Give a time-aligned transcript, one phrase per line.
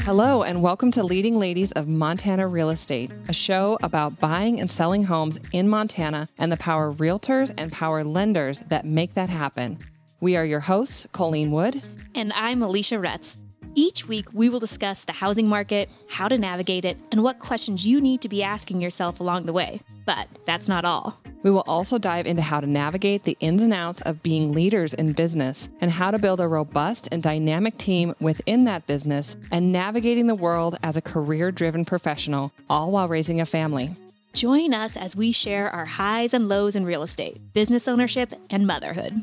[0.00, 4.70] Hello, and welcome to Leading Ladies of Montana Real Estate, a show about buying and
[4.70, 9.78] selling homes in Montana and the power realtors and power lenders that make that happen.
[10.20, 11.82] We are your hosts, Colleen Wood.
[12.14, 13.38] And I'm Alicia Retz.
[13.74, 17.86] Each week, we will discuss the housing market, how to navigate it, and what questions
[17.86, 19.80] you need to be asking yourself along the way.
[20.04, 21.23] But that's not all.
[21.44, 24.94] We will also dive into how to navigate the ins and outs of being leaders
[24.94, 29.70] in business and how to build a robust and dynamic team within that business and
[29.70, 33.94] navigating the world as a career driven professional, all while raising a family.
[34.32, 38.66] Join us as we share our highs and lows in real estate, business ownership, and
[38.66, 39.22] motherhood.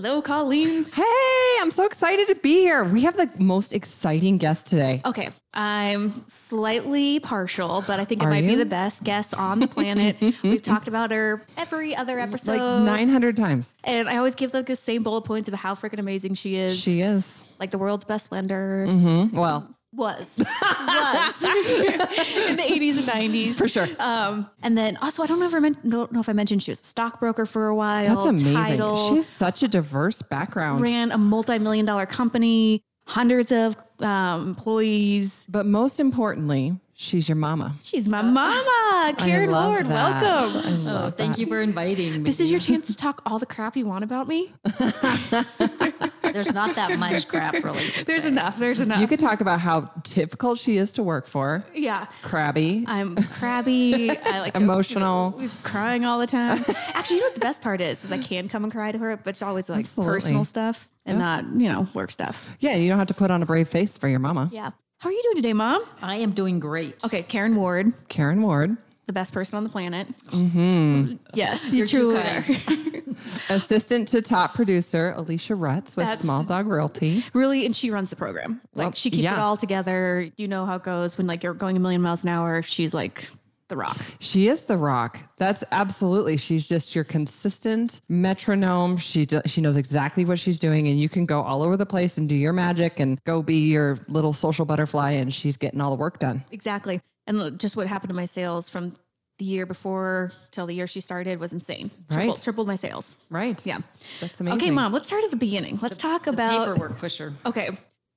[0.00, 0.84] Hello, Colleen.
[0.94, 2.84] Hey, I'm so excited to be here.
[2.84, 5.02] We have the most exciting guest today.
[5.04, 9.58] Okay, I'm slightly partial, but I think it Are might be the best guest on
[9.58, 10.16] the planet.
[10.44, 12.60] We've talked about her every other episode.
[12.60, 13.74] Like 900 times.
[13.82, 16.78] and I always give like the same bullet points of how freaking amazing she is.
[16.78, 17.42] She is.
[17.58, 18.86] like the world's best lender.
[18.86, 19.36] Mm-hmm.
[19.36, 20.38] Well, Was.
[20.60, 21.42] was.
[21.42, 23.54] In the 80s and 90s.
[23.54, 23.86] for sure.
[23.98, 26.62] Um, and then also, I don't know if I, men- don't know if I mentioned
[26.62, 28.16] she was a stockbroker for a while.
[28.16, 28.52] That's amazing.
[28.54, 30.82] Title, She has such a diverse background.
[30.82, 35.46] ran a multi-million dollar company, hundreds of um, employees.
[35.48, 37.74] But most importantly, she's your mama.
[37.82, 39.86] She's my mama, Karen I love Ward.
[39.86, 40.22] that.
[40.22, 40.86] Welcome.
[40.86, 41.40] Oh, thank that.
[41.40, 42.18] you for inviting me.
[42.18, 44.52] This is your chance to talk all the crap you want about me.
[46.44, 47.88] There's not that much crap really.
[47.90, 48.28] To There's say.
[48.28, 48.58] enough.
[48.58, 49.00] There's enough.
[49.00, 52.06] You could talk about how difficult she is to work for, yeah.
[52.22, 52.84] crabby.
[52.86, 54.10] I'm crabby.
[54.10, 55.34] I like to- Emotional.
[55.38, 56.64] you know, crying all the time.
[56.94, 58.04] Actually, you know what the best part is?
[58.04, 60.14] Is I can come and cry to her, but it's always like Absolutely.
[60.14, 62.48] personal stuff and not you know work stuff.
[62.60, 64.48] yeah, you don't have to put on a brave face for your mama.
[64.52, 64.70] Yeah.
[65.00, 65.82] How are you doing today, Mom?
[66.02, 67.04] I am doing great.
[67.04, 70.06] Okay, Karen Ward, Karen Ward, the best person on the planet.
[70.26, 71.14] Mm-hmm.
[71.34, 73.08] Yes, you You're too truly kind.
[73.08, 73.14] are.
[73.48, 77.24] assistant to top producer Alicia Retz with That's- Small Dog Realty.
[77.34, 78.60] Really, and she runs the program.
[78.74, 79.34] Like Well, she keeps yeah.
[79.34, 80.30] it all together.
[80.36, 82.62] You know how it goes when like you're going a million miles an hour.
[82.62, 83.28] She's like
[83.68, 83.98] the rock.
[84.18, 85.18] She is the rock.
[85.36, 86.38] That's absolutely.
[86.38, 88.96] She's just your consistent metronome.
[88.96, 91.84] She do, she knows exactly what she's doing, and you can go all over the
[91.86, 95.80] place and do your magic and go be your little social butterfly, and she's getting
[95.82, 96.44] all the work done.
[96.50, 97.02] Exactly.
[97.26, 98.96] And look, just what happened to my sales from
[99.38, 101.90] the year before till the year she started was insane.
[102.10, 102.42] Tripled, Right.
[102.42, 103.16] tripled my sales.
[103.30, 103.60] Right?
[103.64, 103.78] Yeah.
[104.20, 104.58] That's amazing.
[104.58, 105.78] Okay, mom, let's start at the beginning.
[105.80, 107.34] Let's talk about Paperwork pusher.
[107.46, 107.70] okay,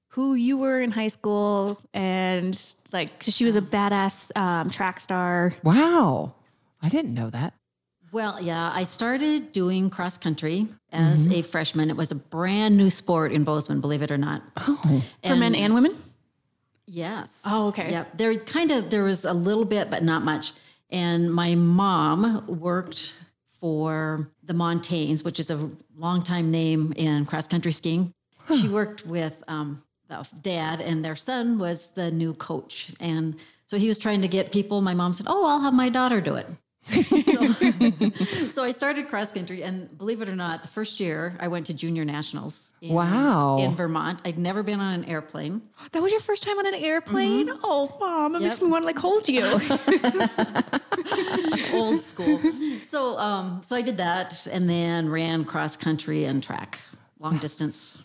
[0.09, 2.59] who you were in high school and
[2.91, 5.53] like 'cause she was a badass um, track star.
[5.63, 6.33] Wow,
[6.83, 7.53] I didn't know that.
[8.11, 11.89] Well, yeah, I started doing cross country as a freshman.
[11.89, 14.41] It was a brand new sport in Bozeman, believe it or not.
[14.57, 15.95] Oh, For men and women?
[16.87, 17.41] Yes.
[17.45, 17.89] Oh, okay.
[17.91, 20.51] Yeah, there kind of there was a little bit, but not much.
[20.91, 23.13] And my mom worked
[23.51, 28.13] for the Montaignes, which is a longtime name in cross country skiing.
[28.59, 32.91] She worked with um, the dad, and their son was the new coach.
[32.99, 33.35] And
[33.65, 34.81] so he was trying to get people.
[34.81, 36.47] My mom said, "Oh, I'll have my daughter do it."
[36.91, 37.51] so,
[38.51, 41.65] so I started cross country, and believe it or not, the first year I went
[41.67, 42.73] to junior nationals.
[42.81, 43.59] In, Wow.
[43.59, 45.61] In Vermont, I'd never been on an airplane.
[45.91, 47.49] That was your first time on an airplane?
[47.63, 49.43] Oh, mom, it makes me want to like hold you.
[51.73, 52.39] old school.
[52.83, 56.79] So, um, so I did that, and then ran cross country and track,
[57.19, 58.03] long distance.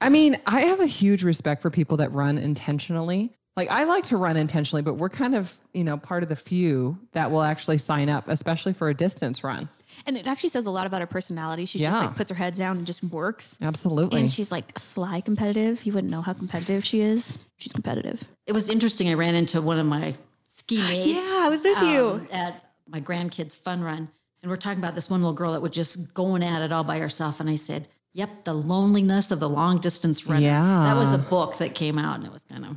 [0.00, 3.36] I mean, I have a huge respect for people that run intentionally.
[3.60, 6.36] Like I like to run intentionally, but we're kind of, you know, part of the
[6.36, 9.68] few that will actually sign up, especially for a distance run.
[10.06, 11.66] and it actually says a lot about her personality.
[11.66, 13.58] She just like puts her head down and just works.
[13.60, 14.20] Absolutely.
[14.20, 15.84] And she's like sly competitive.
[15.84, 17.38] You wouldn't know how competitive she is.
[17.58, 18.24] She's competitive.
[18.46, 19.10] It was interesting.
[19.10, 20.14] I ran into one of my
[20.46, 21.06] ski mates.
[21.06, 22.06] Yeah, I was with you.
[22.08, 24.08] Um, at my grandkids' fun run,
[24.42, 26.84] and we're talking about this one little girl that was just going at it all
[26.84, 27.40] by herself.
[27.40, 30.84] And I said, "Yep, the loneliness of the long distance runner." Yeah.
[30.86, 32.76] that was a book that came out, and it was kind of.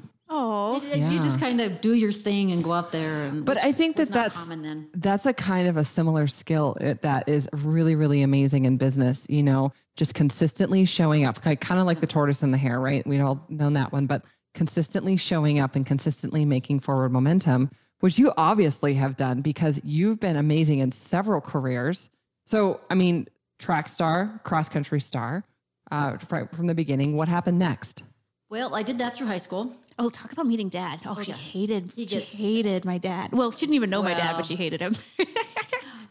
[0.56, 3.26] Oh, You just kind of do your thing and go out there.
[3.26, 4.90] And But I think that that's common then.
[4.94, 9.26] that's a kind of a similar skill that is really really amazing in business.
[9.30, 13.06] You know, just consistently showing up, kind of like the tortoise and the hare, right?
[13.08, 14.24] We all known that one, but
[14.54, 20.20] consistently showing up and consistently making forward momentum, which you obviously have done because you've
[20.20, 22.10] been amazing in several careers.
[22.46, 23.28] So, I mean,
[23.58, 25.44] track star, cross country star,
[25.92, 27.16] uh, from the beginning.
[27.18, 28.04] What happened next?
[28.50, 29.74] Well, I did that through high school.
[30.00, 31.02] Oh, talk about meeting dad.
[31.06, 31.38] Oh, she yeah.
[31.38, 31.92] hated.
[31.96, 33.32] He she gets- hated my dad.
[33.32, 34.96] Well, she didn't even know my dad, but she hated him.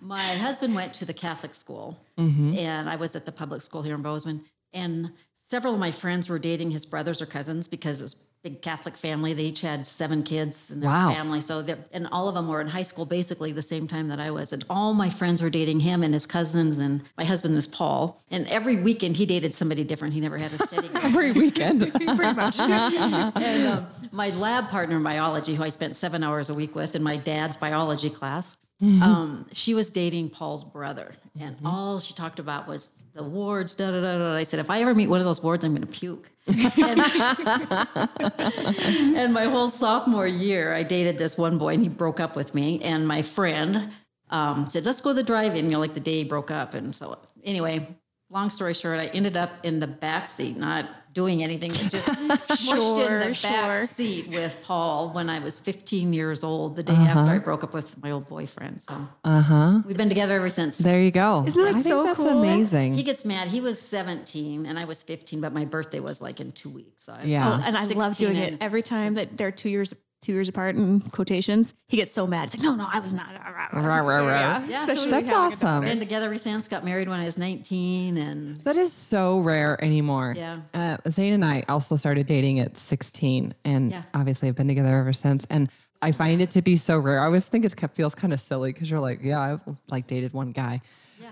[0.00, 2.56] My husband went to the Catholic school, Mm-hmm.
[2.58, 4.44] and I was at the public school here in Bozeman.
[4.72, 8.60] And several of my friends were dating his brothers or cousins because it was big
[8.60, 9.32] Catholic family.
[9.34, 11.12] They each had seven kids in their Wow.
[11.12, 11.40] family.
[11.40, 14.32] So and all of them were in high school basically the same time that I
[14.32, 14.52] was.
[14.52, 16.78] And all my friends were dating him and his cousins.
[16.78, 18.20] And my husband is Paul.
[18.32, 20.12] And every weekend he dated somebody different.
[20.14, 20.90] He never had a steady.
[21.02, 21.80] Every weekend.
[21.94, 22.58] Pretty much.
[22.60, 26.96] and um, my lab partner in biology, who I spent seven hours a week with
[26.96, 32.40] in my dad's biology class, um, she was dating Paul's brother, and all she talked
[32.40, 33.76] about was the wards.
[33.76, 34.34] Da da da da.
[34.34, 36.28] I said, if I ever meet one of those wards, I'm going to puke.
[36.48, 37.00] and,
[39.16, 42.56] and my whole sophomore year, I dated this one boy, and he broke up with
[42.56, 42.80] me.
[42.82, 43.92] And my friend
[44.30, 46.74] um, said, "Let's go to the drive-in." You know, like the day he broke up,
[46.74, 47.86] and so anyway.
[48.32, 52.08] Long story short, I ended up in the back seat, not doing anything, but just
[52.18, 56.82] mushed in the Sure, back seat with Paul when I was 15 years old, the
[56.82, 58.80] day after I broke up with my old boyfriend.
[58.80, 59.82] So Uh huh.
[59.84, 60.78] we've been together ever since.
[60.78, 61.44] There you go.
[61.46, 62.28] Isn't that I think so that's cool?
[62.28, 62.94] amazing.
[62.94, 63.48] He gets mad.
[63.48, 67.04] He was 17 and I was 15, but my birthday was like in two weeks.
[67.04, 67.58] So I was Yeah.
[67.60, 70.48] Oh, and I love 16 doing it every time that they're two years two years
[70.48, 71.74] apart in quotations.
[71.88, 72.44] He gets so mad.
[72.44, 73.26] It's like, no, no, I was not.
[73.34, 74.24] Rah, rah, rah.
[74.26, 75.58] Yeah, so Especially we- That's having awesome.
[75.66, 75.86] daughter.
[75.86, 76.68] Been together ever since.
[76.68, 80.34] Got married when I was 19, and That is so rare anymore.
[80.36, 80.60] Yeah.
[80.72, 84.02] Uh, Zane and I also started dating at 16, and Yeah.
[84.14, 85.46] obviously have been together ever since.
[85.50, 85.68] And
[86.00, 87.20] I find it to be so rare.
[87.20, 90.32] I always think it feels kind of silly because you're like, yeah, I've like dated
[90.32, 90.80] one guy.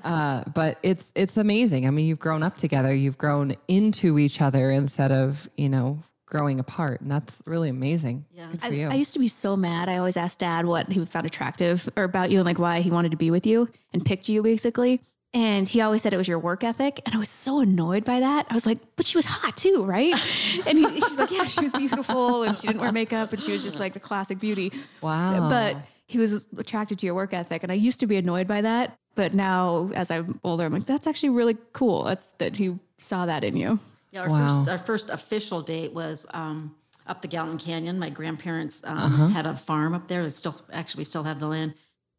[0.05, 1.87] Uh, but it's it's amazing.
[1.87, 2.95] I mean, you've grown up together.
[2.95, 8.25] You've grown into each other instead of you know growing apart, and that's really amazing.
[8.33, 8.49] Yeah.
[8.63, 8.85] I.
[8.85, 9.89] I used to be so mad.
[9.89, 12.91] I always asked dad what he found attractive or about you and like why he
[12.91, 15.03] wanted to be with you and picked you basically.
[15.33, 17.01] And he always said it was your work ethic.
[17.07, 18.47] And I was so annoyed by that.
[18.51, 20.13] I was like, but she was hot too, right?
[20.67, 23.53] and he, she's like, yeah, she was beautiful and she didn't wear makeup and she
[23.53, 24.73] was just like the classic beauty.
[25.01, 25.49] wow.
[25.49, 27.63] But he was attracted to your work ethic.
[27.63, 28.99] And I used to be annoyed by that.
[29.15, 32.05] But now as I'm older, I'm like, that's actually really cool.
[32.05, 33.79] That's that he saw that in you.
[34.13, 34.47] Yeah, our Wow.
[34.47, 36.75] first our first official date was um,
[37.07, 37.99] up the Gallatin Canyon.
[37.99, 39.27] My grandparents um, Uh-huh.
[39.29, 40.23] had a farm up there.
[40.23, 41.75] They still actually we still have the land,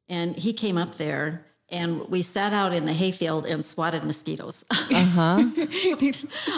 [0.09, 1.45] and he came up there.
[1.73, 4.65] And we sat out in the hayfield and swatted mosquitoes.
[4.69, 5.37] uh-huh.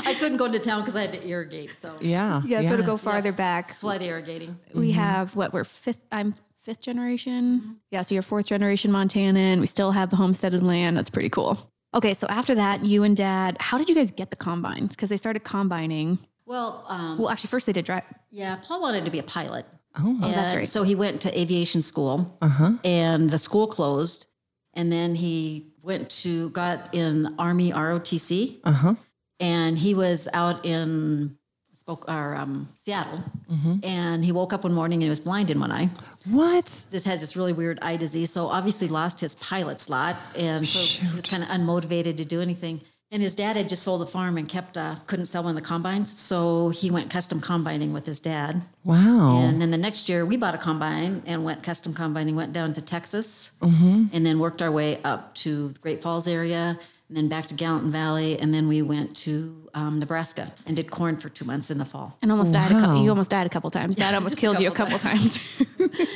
[0.06, 1.80] I couldn't go into town because I had to irrigate.
[1.80, 2.42] So Yeah.
[2.46, 4.58] Yeah, so to go farther back, flood irrigating.
[4.74, 5.00] we Mm-hmm.
[5.00, 6.34] have what we're fifth i'm
[6.64, 11.10] fifth generation yeah so you're fourth generation montanan we still have the homesteaded land that's
[11.10, 11.58] pretty cool
[11.94, 15.10] okay so after that you and dad how did you guys get the combines because
[15.10, 19.12] they started combining Well, um, well actually first they did drive yeah, Paul wanted to
[19.12, 19.64] be a pilot.
[19.96, 20.18] Oh.
[20.24, 20.68] Oh, that's right.
[20.68, 22.72] So he went to aviation school, Uh-huh.
[22.84, 24.26] and the school closed.
[24.74, 28.96] And then he went to got in Army ROTC, Uh-huh.
[29.40, 31.38] and he was out in
[31.76, 33.76] spoke or um, Seattle, Mm-hmm.
[33.84, 35.92] and he woke up one morning and he was blind in one eye.
[36.26, 36.86] What?
[36.92, 40.80] This has this really weird eye disease, so obviously lost his pilot slot, and so
[40.80, 42.82] he was kind of unmotivated to do anything.
[43.12, 45.62] And his dad had just sold the farm and kept uh, couldn't sell one of
[45.62, 48.64] the combines, so he went custom combining with his dad.
[48.84, 49.38] Wow.
[49.44, 52.74] And then the next year, we bought a combine and went custom combining, went down
[52.74, 54.06] to Texas, Mm-hmm.
[54.14, 56.80] and then worked our way up to the Great Falls area,
[57.10, 60.90] and then back to Gallatin Valley, and then we went to um, Nebraska and did
[60.90, 62.18] corn for two months in the fall.
[62.22, 62.80] and almost died a Wow.
[62.82, 64.98] couple you almost died a couple times dad almost just a killed you a couple
[64.98, 65.60] couple times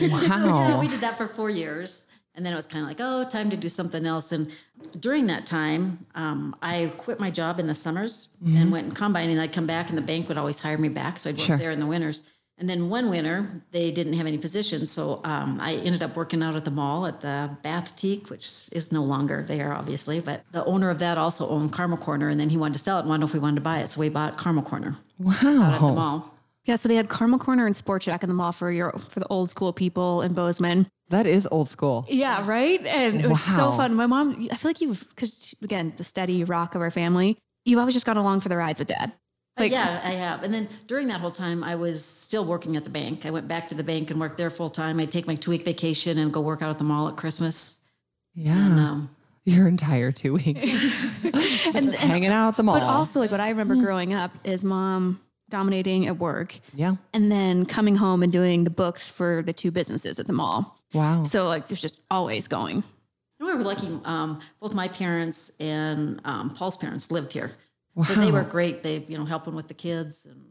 [0.02, 0.20] wow.
[0.28, 2.06] So, Yeah, we did that for four years.
[2.36, 4.32] And then it was kind of like, oh, time to do something else.
[4.32, 4.52] And
[5.00, 9.40] during that time, um, I quit my job in the summers and went and combining.
[9.40, 11.18] I'd come back, and the bank would always hire me back.
[11.18, 11.58] So I'd work Sure.
[11.58, 12.22] there in the winters.
[12.60, 14.90] And then one winter, they didn't have any positions.
[14.92, 18.68] So um, I ended up working out at the mall at the Bath Teak, which
[18.72, 20.20] is no longer there, obviously.
[20.20, 22.30] But the owner of that also owned Carmel Corner.
[22.30, 23.62] And then he wanted to sell it and wanted to know if we wanted to
[23.62, 23.90] buy it.
[23.90, 26.34] So we bought Carmel Corner out at the mall.
[26.66, 29.20] yeah so they had carmel corner and sport shack in the mall for your for
[29.20, 32.06] the old school people in bozeman That is old school.
[32.10, 32.86] Yeah, right.
[32.86, 33.96] And it was so fun.
[33.96, 37.80] My mom, I feel like you've, because again, the steady rock of our family, you've
[37.80, 39.14] always just gone along for the rides with dad.
[39.58, 40.44] Uh, Like- yeah, I have.
[40.44, 43.26] And then during that whole time, I was still working at the bank.
[43.26, 45.00] I went back to the bank and worked there full time.
[45.00, 47.78] I'd take my two week vacation and go work out at the mall at Christmas.
[48.36, 48.66] Yeah.
[48.66, 49.10] And, um,
[49.46, 50.64] Your entire two weeks.
[51.76, 52.76] And, Hanging out at the mall.
[52.76, 56.96] but also, like what I remember growing up is mom dominating at work yeah.
[57.14, 60.78] and then coming home and doing the books for the two businesses at the mall.
[60.94, 61.24] Wow.
[61.26, 62.78] So, like, there's just always going.
[62.78, 62.84] you
[63.46, 63.88] know, we were lucky.
[64.06, 67.52] Um, both my parents and um, Paul's parents lived here.
[68.06, 68.84] So they were great.
[68.84, 70.26] They, you know, helping with the kids.
[70.26, 70.44] And,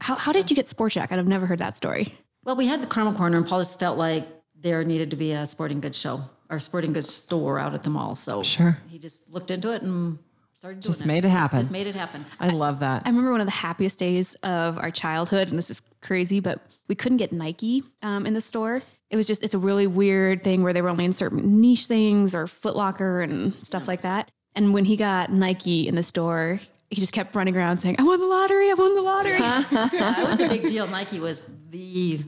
[0.00, 1.10] How, how did you get Sport Shack?
[1.12, 2.14] I've never heard that story.
[2.44, 4.26] well, we had the Carmel Corner, and Paul just felt like
[4.60, 7.90] there needed to be a sporting goods show or sporting goods store out at the
[7.90, 8.14] mall.
[8.14, 8.78] So Sure.
[8.88, 10.18] he just looked into it and
[10.52, 11.06] started doing Just it.
[11.06, 11.58] made it happen.
[11.58, 12.24] Just made it happen.
[12.38, 13.02] I love that.
[13.04, 16.60] I remember one of the happiest days of our childhood, and this is crazy, but
[16.88, 18.82] we couldn't get Nike um, in the store.
[19.10, 21.86] It was just, it's a really weird thing where they were only in certain niche
[21.86, 24.30] things or Foot Locker and stuff like that.
[24.54, 26.60] And when he got Nike in the store,
[26.92, 28.70] he just kept running around saying, "I won the lottery!
[28.70, 29.38] I won the lottery!"
[29.98, 30.86] Yeah, it was a big deal.
[30.86, 32.20] Nike was the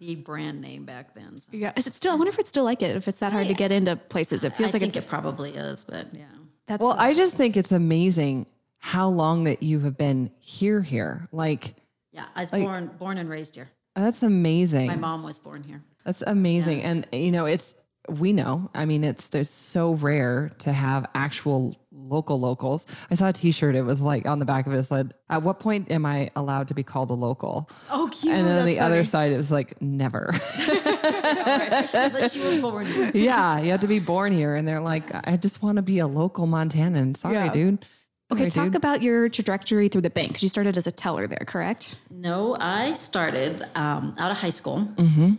[0.00, 1.40] the brand name back then.
[1.40, 1.50] So.
[1.52, 2.12] yeah, is it still?
[2.12, 2.96] I wonder if it's still like it.
[2.96, 5.04] If it's that hard to get into places, it feels I like think it's.
[5.06, 6.24] it probably is, but yeah.
[6.66, 8.46] That's Well, I just think it's amazing
[8.78, 11.28] how long that you have been here here.
[11.32, 11.74] Like
[12.12, 13.68] Yeah, I was born born and raised here.
[13.94, 14.86] that's amazing.
[14.86, 15.82] My mom was born here.
[16.04, 16.82] That's amazing.
[16.82, 17.74] And you know, it's
[18.08, 18.70] we know.
[18.74, 22.86] I mean, it's there's so rare to have actual local locals.
[23.10, 25.42] I saw a t-shirt, it was like on the back of it, it said, At
[25.42, 27.68] what point am I allowed to be called a local?
[27.90, 28.34] oh, cute.
[28.34, 30.30] and then on that's the other side, it was like, never.
[30.58, 33.10] Unless you were born here.
[33.14, 34.54] yeah, you have to be born here.
[34.54, 37.16] And they're like, I just want to be a local Montanan.
[37.16, 37.52] Sorry, Yeah.
[37.52, 37.84] dude.
[38.30, 38.76] Okay, Sorry, talk dude.
[38.76, 41.98] about your trajectory through the bank because you started as a teller there, correct?
[42.10, 44.86] No, I started um, out of high school.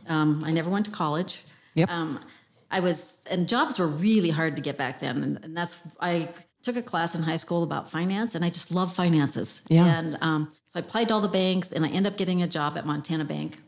[0.08, 1.44] Um, I never went to college.
[1.76, 1.88] Yep.
[1.92, 2.20] Um,
[2.72, 5.22] I was, and jobs were really hard to get back then.
[5.22, 6.30] And, and that's, I
[6.64, 9.62] took a class in high school about finance and I just love finances.
[9.70, 9.86] Yeah.
[9.86, 12.48] And um, so I applied to all the banks and I ended up getting a
[12.48, 13.60] job at Montana Bank.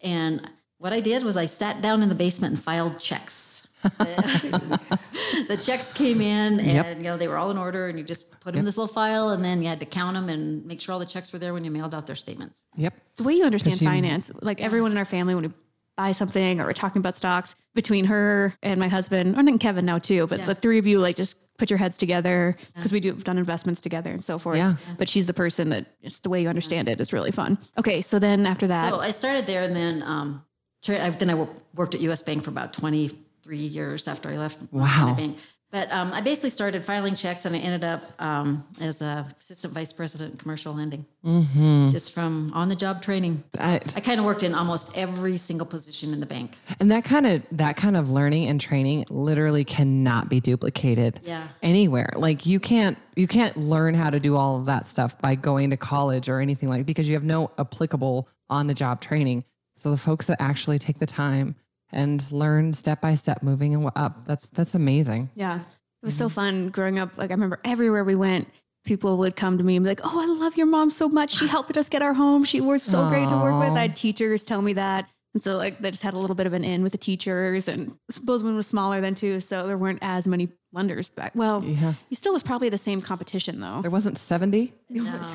[0.00, 0.48] And
[0.78, 3.66] what I did was I sat down in the basement and filed checks.
[3.82, 6.96] the checks came in and Yep.
[6.96, 8.92] you know they were all in order and you just put them in this little
[8.92, 11.38] file and then you had to count them and make sure all the checks were
[11.38, 12.64] there when you mailed out their statements.
[12.76, 12.94] Yep.
[13.16, 15.52] The way you understand you- finance, like everyone in our family, when we
[15.96, 19.84] buy something or we're talking about stocks, between her and my husband, or then Kevin
[19.84, 23.00] now too, but the three of you like just put your heads together because we
[23.00, 24.56] do have done investments together and so forth.
[24.56, 24.76] Yeah.
[24.96, 27.58] But she's the person that just the way you understand it is really fun.
[27.76, 30.44] Okay, so then after that, So I started there, and then um,
[30.88, 32.22] I, then I worked at U.S.
[32.22, 33.10] Bank for about twenty
[33.42, 34.62] three years after I left.
[34.72, 35.14] Wow.
[35.16, 35.38] Bank.
[35.70, 39.74] But um, I basically started filing checks, and I ended up um, as a assistant
[39.74, 41.04] vice president in commercial lending,
[41.90, 43.44] just from on the job training.
[43.60, 46.56] I, I kind of worked in almost every single position in the bank.
[46.80, 51.48] And that kind of that kind of learning and training literally cannot be duplicated Yeah.
[51.62, 52.12] anywhere.
[52.16, 55.68] Like you can't you can't learn how to do all of that stuff by going
[55.70, 59.44] to college or anything like because you have no applicable on the job training.
[59.76, 61.56] So the folks that actually take the time
[61.92, 65.30] and learn step by step moving up that's that's amazing.
[65.34, 65.60] Yeah.
[66.02, 67.18] It was so fun growing up.
[67.18, 68.48] Like I remember everywhere we went,
[68.84, 71.34] people would come to me and be like, Oh, I love your mom so much.
[71.36, 72.44] She helped us get our home.
[72.44, 73.76] She was so great to work with.
[73.76, 75.08] I had teachers tell me that.
[75.34, 77.68] And so like they just had a little bit of an in with the teachers
[77.68, 79.40] and Bozeman was smaller then too.
[79.40, 81.32] So there weren't as many lenders back.
[81.34, 81.94] Well, Yeah.
[82.10, 83.80] you still was probably the same competition though.
[83.82, 84.72] There wasn't 70?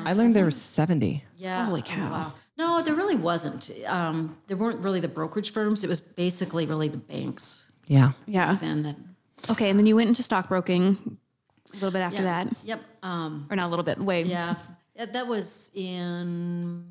[0.04, 1.24] I learned there was 70.
[1.36, 1.66] Yeah.
[1.66, 2.10] Holy Oh, cow.
[2.10, 2.32] wow.
[2.56, 3.70] No, there really wasn't.
[3.86, 5.82] Um, there weren't really the brokerage firms.
[5.84, 8.12] It was basically really the banks Yeah.
[8.26, 8.56] Yeah.
[8.60, 8.96] then that.
[9.50, 9.68] Okay.
[9.70, 11.18] And then you went into stockbroking
[11.72, 12.44] a little bit after Yeah.
[12.44, 12.56] that.
[12.64, 12.80] Yep.
[13.02, 14.22] Um, Or not a little bit, way.
[14.22, 14.54] Yeah,
[14.96, 16.84] Yeah, that was in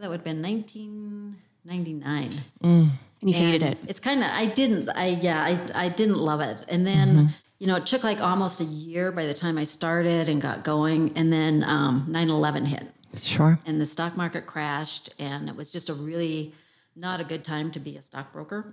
[0.00, 2.30] that would have been 1999.
[2.62, 3.78] And you hated And it.
[3.88, 7.66] It's kind of I didn't I yeah I I didn't love it, and then you
[7.66, 11.10] know it took like almost a year by the time I started and got going,
[11.16, 12.86] and then um, 9/11 hit,
[13.22, 13.58] Sure.
[13.66, 16.52] and the stock market crashed, and it was just a really
[16.96, 18.72] not a good time to be a stockbroker.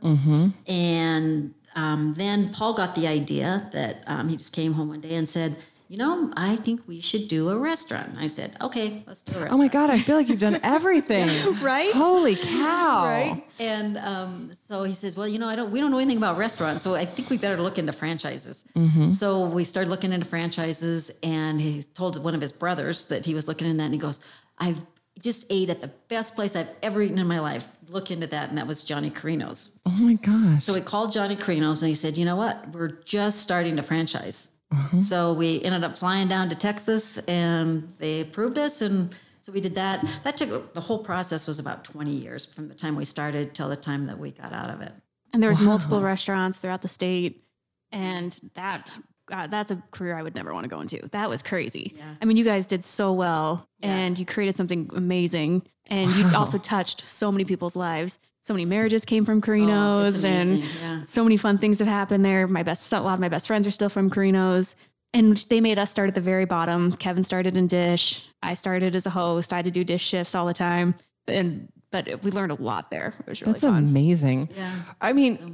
[0.68, 5.16] And um, then Paul got the idea that um, he just came home one day
[5.16, 9.24] and said, "You know, I think we should do a restaurant." I said, "Okay, let's
[9.24, 11.30] do a restaurant." Oh my god, I feel like you've done everything.
[11.62, 11.94] Right?
[11.94, 13.06] Holy cow.
[13.06, 13.44] Right?
[13.60, 15.72] And um, so he says, "Well, you know, I don't.
[15.72, 18.64] We don't know anything about restaurants, so I think we better look into franchises."
[19.12, 23.34] So we started looking into franchises, and he told one of his brothers that he
[23.34, 24.20] was looking in that, and he goes,
[24.58, 24.86] "I've
[25.22, 27.68] just ate at the best place I've ever eaten in my life.
[27.90, 29.70] Look into that." And that was Johnny Carino's.
[29.86, 30.62] Oh my gosh.
[30.64, 32.70] So we called Johnny Carino's, and he said, "You know what?
[32.74, 35.00] We're just starting to franchise." Mm-hmm.
[35.00, 39.62] So we ended up flying down to Texas, and they approved us, and so we
[39.62, 40.06] did that.
[40.24, 43.70] That took the whole process was about twenty years from the time we started till
[43.70, 44.92] the time that we got out of it.
[45.34, 47.44] And there was multiple restaurants throughout the state.
[47.92, 48.90] And that
[49.28, 51.08] God, that's a career I would never want to go into.
[51.12, 51.94] That was crazy.
[51.98, 52.16] Yeah.
[52.22, 55.64] I mean, you guys did so well and you created something amazing.
[55.88, 58.20] And you also touched so many people's lives.
[58.46, 61.02] So many marriages came from Carinos Oh, it's and yeah.
[61.08, 62.46] so many fun things have happened there.
[62.48, 64.76] My best, a lot of my best friends are still from Carinos.
[65.16, 66.92] And they made us start at the very bottom.
[66.92, 68.28] Kevin started in Dish.
[68.44, 69.52] I started as a host.
[69.52, 70.94] I had to do dish shifts all the time.
[71.28, 73.16] And but we learned a lot there.
[73.22, 73.84] It was really That's fun.
[73.86, 74.50] amazing.
[74.56, 74.76] Yeah.
[75.02, 75.54] I mean, y-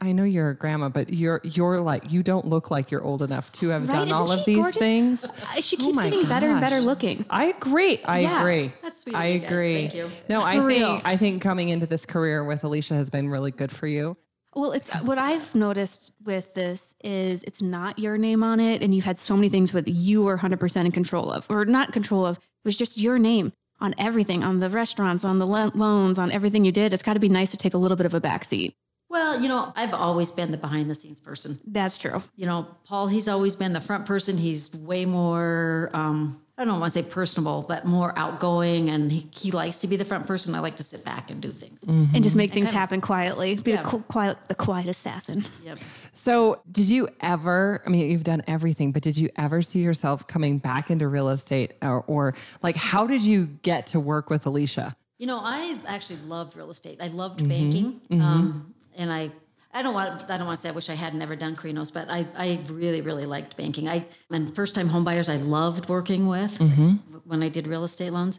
[0.00, 3.20] I know you're a grandma, but you're you're like you don't look like you're old
[3.20, 3.94] enough to have Right?
[3.94, 4.78] done all Isn't of these gorgeous?
[4.78, 5.24] things.
[5.24, 7.24] Uh, She Oh keeps my getting better and better looking.
[7.30, 8.00] I agree.
[8.04, 8.40] I Yeah.
[8.40, 8.72] agree.
[8.80, 9.74] That's sweet I agree.
[9.88, 10.10] Thank you.
[10.28, 11.00] No, I For think real.
[11.04, 14.16] I think coming into this career with Alicia has been really good for you.
[14.54, 18.94] Well, it's what I've noticed with this is it's not your name on it, and
[18.94, 22.24] you've had so many things with you were 100% in control of, or not control
[22.24, 22.36] of.
[22.38, 26.30] It was just your name on everything, on the restaurants, on the lo- loans, on
[26.30, 26.92] everything you did.
[26.92, 28.74] It's got to be nice to take a little bit of a backseat.
[29.14, 31.60] Well, you know, I've always been the behind the scenes person.
[31.64, 32.20] That's true.
[32.34, 34.36] You know, Paul, he's always been the front person.
[34.36, 38.90] He's way more, um, I don't want to say personable, but more outgoing.
[38.90, 40.52] And he, he likes to be the front person.
[40.56, 41.84] I like to sit back and do things.
[41.86, 43.54] And just make things happen quietly.
[43.54, 45.44] Be the, qu- quiet, the quiet assassin.
[45.62, 45.78] Yep.
[46.12, 47.84] So, did you ever?
[47.86, 51.28] I mean, you've done everything, but did you ever see yourself coming back into real
[51.28, 54.96] estate, or, or like, how did you get to work with Alicia?
[55.18, 56.98] You know, I actually loved real estate.
[57.00, 59.30] I loved banking, Um, and I.
[59.76, 60.30] I don't want.
[60.30, 62.60] I don't want to say I wish I had never done Carinos, but I, I
[62.68, 63.88] really, really liked banking.
[63.88, 66.90] I and first time home buyers I loved working with mm-hmm.
[67.24, 68.38] when I did real estate loans.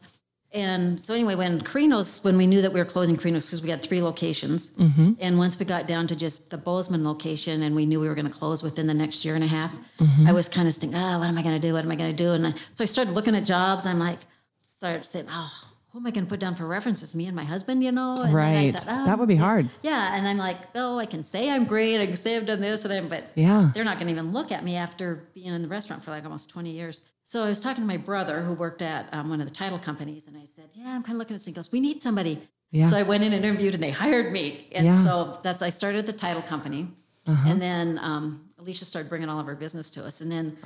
[0.56, 3.70] And so anyway, when Carinos, when we knew that we were closing Carinos because we
[3.70, 5.12] had three locations, mm-hmm.
[5.20, 8.16] and once we got down to just the Bozeman location, and we knew we were
[8.16, 10.28] going to close within the next year and a half, mm-hmm.
[10.28, 11.74] I was kind of thinking, oh, what am I going to do?
[11.74, 12.32] What am I going to do?
[12.32, 13.86] And I, so I started looking at jobs.
[13.86, 14.20] I'm like,
[14.62, 15.52] started saying, oh,
[15.96, 17.16] who am I going to put down for references?
[17.16, 18.22] Me and my husband, you know?
[18.24, 18.74] And Right.
[18.76, 19.40] thought, oh, That would be yeah.
[19.40, 19.70] hard.
[19.82, 22.02] Yeah, and I'm like, oh, I can say I'm great.
[22.02, 23.72] I can say I've done this, and I'm, but Yeah.
[23.74, 26.26] they're not going to even look at me after being in the restaurant for like
[26.26, 27.02] almost 20 years.
[27.24, 29.80] So I was talking to my brother who worked at um, one of the title
[29.80, 31.46] companies, and I said, yeah, I'm kind of looking at this.
[31.46, 32.42] He goes, we need somebody.
[32.72, 32.90] Yeah.
[32.90, 34.68] So I went in and interviewed, and they hired me.
[34.74, 34.96] And Yeah.
[34.96, 35.02] Uh-huh.
[35.34, 36.90] so that's I started the title company,
[37.26, 40.58] and then um, Alicia started bringing all of her business to us, and then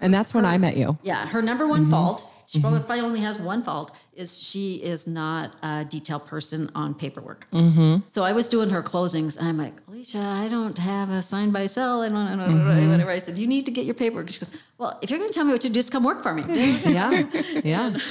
[0.00, 0.98] And that's when I met you.
[1.02, 1.90] yeah, her number one Mm-hmm.
[1.90, 6.68] fault, she probably, probably only has one fault, is she is not a detailed person
[6.74, 7.46] on paperwork.
[7.52, 7.96] Mm-hmm.
[8.08, 11.50] So I was doing her closings and I'm like, Alicia, I don't have a sign
[11.52, 12.02] by cell.
[12.02, 12.90] I don't, I don't Mm-hmm.
[12.90, 13.10] whatever.
[13.10, 14.30] I said, you need to get your paperwork.
[14.30, 16.22] She goes, well, if you're going to tell me what to do, just come work
[16.22, 16.42] for me.
[16.84, 17.26] Yeah.
[17.64, 17.96] Yeah.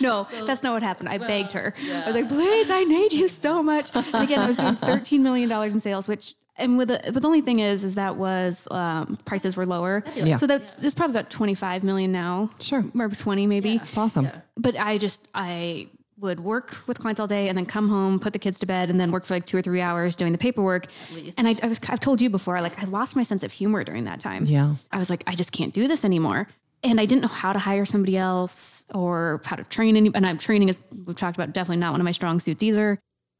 [0.00, 1.08] No, that's not what happened.
[1.08, 1.72] I begged her.
[1.80, 3.90] I was like, please, I need you so much.
[3.94, 7.26] And again, I was doing $13 million in sales, which, and with the, but the
[7.26, 10.02] only thing is, is that was, um, prices were lower.
[10.14, 10.36] Yeah.
[10.36, 12.50] So that's, there's probably about 25 million now.
[12.60, 12.84] Sure.
[12.98, 13.80] Or 20 maybe.
[13.84, 14.30] It's awesome.
[14.56, 15.88] But I just, I
[16.20, 18.90] would work with clients all day and then come home, put the kids to bed,
[18.90, 20.86] and then work for like two or three hours doing the paperwork.
[21.12, 21.38] least.
[21.38, 23.84] And I, I was, I've told you before, like I lost my sense of humor
[23.84, 24.44] during that time.
[24.44, 24.74] Yeah.
[24.90, 26.48] I was like, I just can't do this anymore.
[26.82, 30.10] And I didn't know how to hire somebody else or how to train any.
[30.14, 32.98] And I'm training is we've talked about definitely not one of my strong suits either.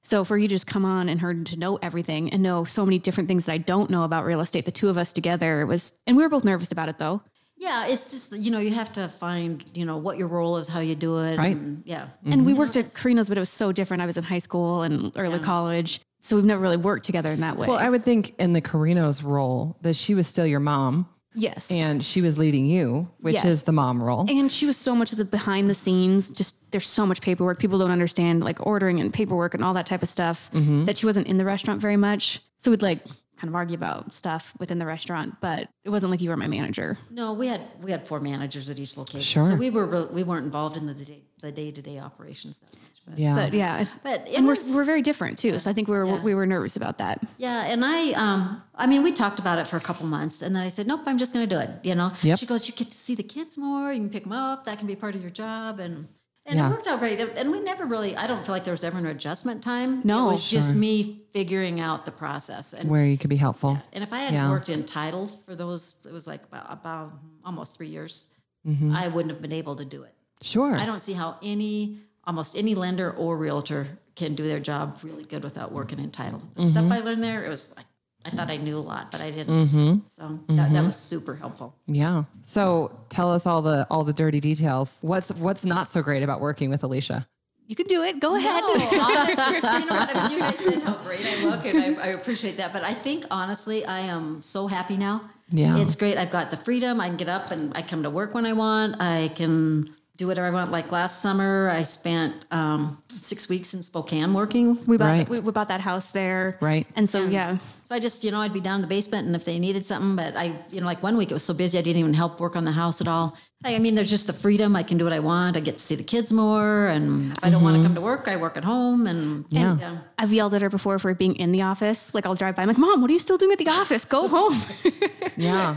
[0.09, 2.87] So for you to just come on and her to know everything and know so
[2.87, 5.61] many different things that I don't know about real estate, the two of us together
[5.61, 7.21] it was, and we were both nervous about it though.
[7.59, 10.67] yeah, it's just, you know, you have to find, you know, what your role is,
[10.67, 11.37] how you do it.
[11.37, 11.55] Right.
[11.55, 12.09] And, yeah.
[12.25, 12.56] And we mhm.
[12.56, 14.02] worked at Carino's, but it was so different.
[14.02, 16.00] I was in high school and early college.
[16.23, 17.69] So we've never really worked together in that way.
[17.69, 21.71] Well, I would think in the Carino's role that she was still your mom yes.
[21.71, 23.45] and she was leading you, which Yes.
[23.45, 24.26] is the mom role.
[24.28, 27.58] And she was so much of the behind the scenes, just there's so much paperwork.
[27.58, 30.84] People don't understand like ordering and paperwork and all that type of stuff mm-hmm.
[30.84, 32.41] that she wasn't in the restaurant very much.
[32.58, 33.04] So we'd like
[33.39, 36.49] kind of argue about stuff within the restaurant, but it wasn't like you were my
[36.49, 36.97] manager.
[37.11, 39.43] No, we had we had four managers at each location, Sure.
[39.51, 42.59] so we were re- we weren't involved in the day the day to day operations
[42.59, 43.01] that much.
[43.07, 43.35] But yeah.
[43.37, 43.85] But yeah.
[44.03, 45.59] But it and we're, we're very different too.
[45.61, 46.21] So I think we were, Yeah.
[46.21, 47.23] we were nervous about that.
[47.39, 50.55] yeah, and I um I mean we talked about it for a couple months, and
[50.57, 51.71] then I said nope, I'm just going to do it.
[51.85, 52.39] You know, Yep.
[52.41, 54.79] she goes, you get to see the kids more, you can pick them up, that
[54.79, 56.09] can be part of your job, and.
[56.49, 56.67] And Yeah.
[56.67, 57.21] it worked out great.
[57.21, 60.00] And we never really, I don't feel like there was ever an adjustment time.
[60.02, 60.28] No.
[60.28, 62.73] It was just me figuring out the process.
[62.73, 63.78] And Where you could be helpful.
[63.93, 64.49] And if I had Yeah.
[64.50, 67.13] worked in title for those, it was like about, about
[67.45, 68.26] almost three years,
[68.67, 68.95] Mm-hmm.
[68.95, 70.13] I wouldn't have been able to do it.
[70.43, 70.75] Sure.
[70.75, 75.23] I don't see how any, almost any lender or realtor can do their job really
[75.25, 76.41] good without working in title.
[76.56, 76.71] The Mm-hmm.
[76.71, 77.87] stuff I learned there, it was like,
[78.25, 79.69] I thought I knew a lot, but I didn't.
[79.69, 79.99] Mm-hmm.
[80.07, 81.75] So that, that was super helpful.
[81.87, 82.25] Yeah.
[82.45, 84.93] So tell us all the all the dirty details.
[85.00, 87.26] What's what's not so great about working with Alicia?
[87.67, 88.19] You can do it.
[88.19, 88.63] Go ahead.
[88.63, 90.17] No, honestly, you know what?
[90.17, 92.73] I mean, you guys said how great I look, and I, I appreciate that.
[92.73, 95.31] But I think honestly, I am so happy now.
[95.50, 95.78] Yeah.
[95.78, 96.19] it's great.
[96.19, 97.00] I've got the freedom.
[97.00, 99.00] I can get up and I come to work when I want.
[99.00, 100.73] I can do whatever I want.
[100.73, 104.85] Like last summer, I spent um, six weeks in Spokane working.
[104.85, 105.28] We bought, Right.
[105.28, 106.59] we, we bought that house there.
[106.61, 106.87] Right.
[106.97, 107.59] And so, yeah.
[107.85, 109.87] So I just, you know, I'd be down in the basement, and if they needed
[109.87, 112.15] something, but I, you know, like one week it was so busy I didn't even
[112.15, 113.37] help work on the house at all.
[113.64, 114.76] I, I mean, there's just the freedom.
[114.76, 115.56] I can do what I want.
[115.56, 117.86] I get to see the kids more, and if I don't want to mm-hmm.
[117.86, 119.06] come to work, I work at home.
[119.06, 119.76] And Yeah.
[119.78, 119.99] yeah.
[120.16, 122.14] I've yelled at her before for being in the office.
[122.14, 124.04] Like I'll drive by, I'm like, Mom, what are you still doing at the office?
[124.04, 124.54] Go home.
[125.38, 125.76] Yeah.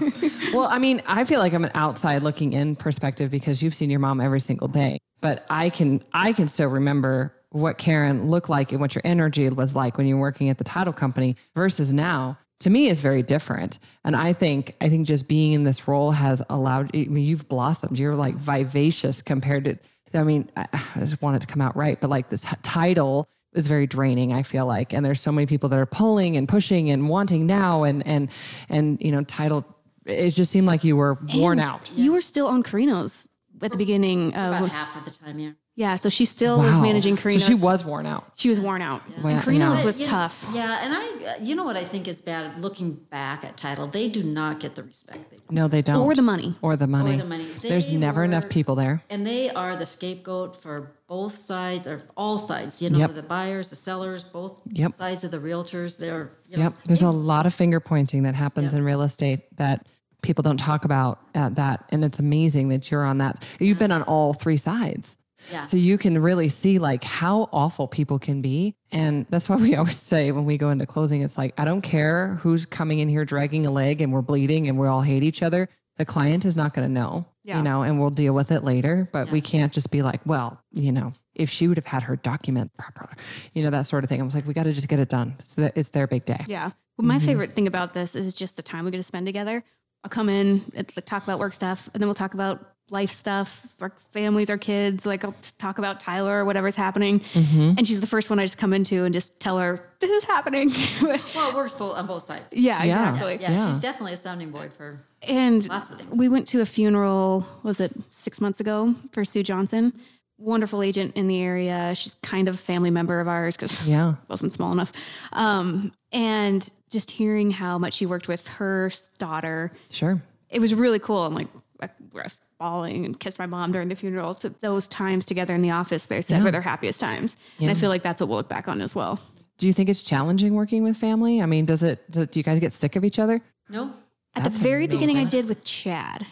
[0.54, 3.92] well, I mean, I feel like I'm an outside looking in perspective because you've seen
[3.92, 4.98] your mom every single day.
[5.22, 9.48] But I can I can still remember what Karen looked like and what your energy
[9.50, 12.40] was like when you were working at the title company versus now.
[12.62, 13.80] To me is very different.
[14.04, 17.48] And I think I think just being in this role has allowed I mean, you've
[17.48, 18.00] blossomed.
[18.00, 19.78] You're like vivacious compared to
[20.14, 23.28] I mean, I, I just want it to come out right, but like this title
[23.54, 26.48] is very draining i feel like and there's so many people that are pulling and
[26.48, 28.30] pushing and wanting now and and
[28.70, 29.66] and you know title
[30.06, 33.28] it just seemed like you were worn And out You were still on Carino's
[33.62, 34.70] at the beginning About of.
[34.70, 35.52] half of the time, yeah.
[35.76, 36.82] Yeah, so she still was Wow.
[36.82, 37.40] managing So Carino.
[37.40, 38.26] she was worn out.
[38.36, 39.02] she was worn out.
[39.24, 39.86] Wow, And Carino's yeah.
[39.86, 40.46] was You know- tough.
[40.54, 41.00] Yeah, and I,
[41.32, 44.60] uh, you know what I think is bad looking back at title, they do not
[44.60, 45.38] get the respect they.
[45.50, 45.96] No, they don't.
[46.06, 46.56] Or the money.
[46.62, 47.16] Or the money.
[47.16, 47.46] the money.
[47.62, 49.02] There's They never enough people there.
[49.10, 53.16] And they are the scapegoat for both sides or all sides, you know, Yep.
[53.16, 54.92] the buyers, the sellers, both Yep.
[54.92, 55.98] sides of the realtors.
[55.98, 56.78] They're, you know, Yep.
[56.86, 59.88] There's a lot of finger pointing that happens in real estate that
[60.22, 61.86] people don't talk about at that.
[61.90, 63.44] And it's amazing that you're on that.
[63.60, 65.18] You've been on all three sides.
[65.52, 65.66] Yeah.
[65.66, 68.76] So you can really see like how awful people can be.
[68.92, 71.82] And that's why we always say when we go into closing, it's like, I don't
[71.82, 75.24] care who's coming in here dragging a leg and we're bleeding and we all hate
[75.24, 75.70] each other.
[75.98, 77.58] The client is not going to know, Yeah.
[77.58, 79.10] you know, and we'll deal with it later.
[79.12, 82.16] But we can't just be like, well, you know, if she would have had her
[82.16, 83.10] document proper,
[83.54, 84.22] you know, that sort of thing.
[84.22, 85.36] I was like, we got to just get it done.
[85.40, 86.44] It's, the, it's their big day.
[86.48, 86.72] Yeah.
[86.98, 87.26] Well, my mm-hmm.
[87.26, 89.64] favorite thing about this is just the time we get to spend together.
[90.04, 93.10] I'll come in, it's like talk about work stuff, and then we'll talk about life
[93.12, 95.06] stuff, our families, our kids.
[95.06, 97.22] Like I'll talk about Tyler or whatever's happening.
[97.34, 100.26] And she's the first one I just come into and just tell her, this is
[100.26, 100.70] happening.
[101.34, 102.54] well, it works both on both sides.
[102.54, 103.10] yeah, Yeah.
[103.12, 103.38] exactly.
[103.42, 103.66] Yeah, Yeah.
[103.68, 106.16] she's definitely a sounding board for And Lots of things.
[106.18, 109.94] we went to a funeral, was it six months ago for Sue Johnson?
[110.38, 111.94] Wonderful agent in the area.
[111.96, 114.16] She's kind of a family member of ours because Yeah.
[114.28, 114.92] wasn't small enough.
[115.34, 120.22] Um, and just hearing how much she worked with her daughter, Sure.
[120.50, 121.24] it was really cool.
[121.26, 121.48] I'm like,
[121.82, 124.34] I was bawling and kissed my mom during the funeral.
[124.36, 127.38] So those times together in the office, they said were their happiest times.
[127.60, 129.20] And I feel like that's what we'll look back on as well.
[129.58, 131.42] Do you think it's challenging working with family?
[131.42, 133.42] I mean, does it, do, do you guys get sick of each other?
[133.70, 133.94] no.
[134.34, 136.26] At the very beginning, I did with Chad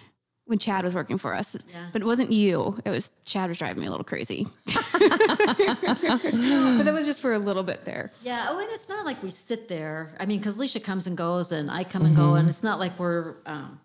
[0.46, 1.58] when Chad was working for us.
[1.70, 1.90] Yeah.
[1.92, 2.80] But it wasn't you.
[2.86, 4.48] It was Chad was driving me a little crazy.
[4.66, 5.00] but
[6.84, 8.12] that was just for a little bit there.
[8.24, 8.48] Yeah.
[8.50, 10.16] Oh, and it's not like we sit there.
[10.20, 12.80] I mean, because Leisha comes and goes, and I come and go, and it's not
[12.80, 13.80] like we're, um,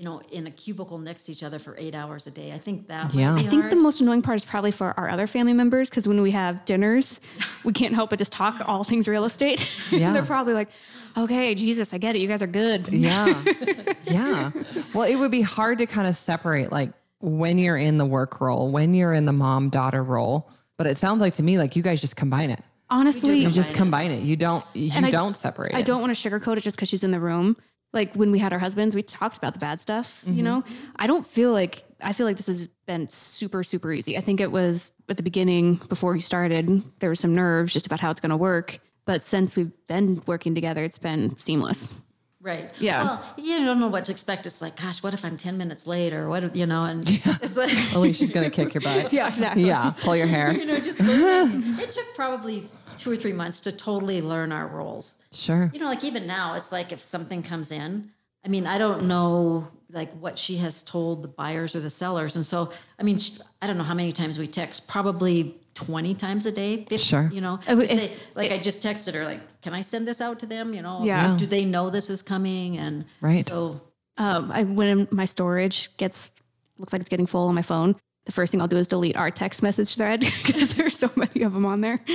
[0.00, 2.52] you know, in a cubicle next to each other for eight hours a day.
[2.52, 3.12] I think that.
[3.14, 3.32] Yeah.
[3.32, 3.72] Might I think hard.
[3.72, 6.64] the most annoying part is probably for our other family members because when we have
[6.64, 7.20] dinners,
[7.64, 9.60] we can't help but just talk all things real estate.
[9.90, 10.12] Yeah.
[10.14, 10.70] They're probably like,
[11.18, 12.20] okay, Jesus, I get it.
[12.20, 12.88] You guys are good.
[12.88, 13.42] Yeah.
[14.04, 14.52] yeah.
[14.94, 18.40] Well, it would be hard to kind of separate like when you're in the work
[18.40, 20.48] role, when you're in the mom daughter role.
[20.78, 22.62] But it sounds like to me like you guys just combine it.
[22.88, 24.22] Honestly, You just combine it.
[24.22, 25.86] You don't you And don't separate I it.
[25.86, 27.56] don't want to sugarcoat it just because she's in the room.
[27.92, 30.36] Like when we had our husbands, we talked about the bad stuff, Mm-hmm.
[30.36, 30.62] you know?
[30.96, 34.16] I don't feel like, I feel like this has been super, super easy.
[34.16, 37.86] I think it was at the beginning before you started, there was some nerves just
[37.86, 38.78] about how it's going to work.
[39.06, 41.92] But since we've been working together, it's been seamless.
[42.42, 42.70] Right.
[42.80, 43.02] Yeah.
[43.04, 44.46] Well, you don't know what to expect.
[44.46, 47.04] It's like, gosh, what if I'm 10 minutes late or what, if- you know, and
[47.06, 49.12] it's like, Alicia's gonna kick your butt.
[49.12, 49.64] Yeah, exactly.
[49.66, 49.92] Yeah.
[50.00, 50.52] Pull your hair.
[50.58, 52.64] you know, just it took probably
[53.00, 55.14] two or three months to totally learn our roles.
[55.32, 55.70] Sure.
[55.72, 58.10] You know, like even now, it's like if something comes in,
[58.44, 62.36] I mean, I don't know like what she has told the buyers or the sellers.
[62.36, 63.18] And so, I mean,
[63.60, 66.76] I don't know how many times we text, probably 20 times a day.
[66.78, 67.30] 50, Sure.
[67.32, 70.06] You know, Oh, to if- say, like I just texted her, like, can I send
[70.06, 70.74] this out to them?
[70.74, 71.36] You know, Yeah.
[71.38, 72.76] do they know this is coming?
[72.78, 73.46] And Right.
[73.48, 73.80] so,
[74.18, 76.32] Um, I, when my storage gets,
[76.78, 77.96] looks like it's getting full on my phone,
[78.30, 81.42] the first thing I'll do is delete our text message thread because there's so many
[81.42, 82.00] of them on there.